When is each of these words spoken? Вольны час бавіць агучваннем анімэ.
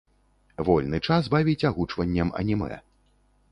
Вольны 0.69 1.01
час 1.09 1.29
бавіць 1.35 1.67
агучваннем 1.71 2.35
анімэ. 2.43 2.83